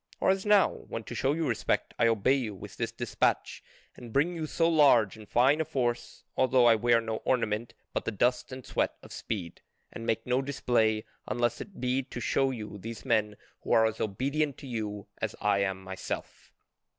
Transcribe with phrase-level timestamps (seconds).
[0.19, 3.63] Or as now, when to show you respect I obey you with this despatch
[3.95, 8.05] and bring you so large and fine a force, although I wear no ornament but
[8.05, 9.61] the dust and sweat of speed,
[9.93, 14.01] and make no display unless it be to show you these men who are as
[14.01, 16.51] obedient to you as I am myself."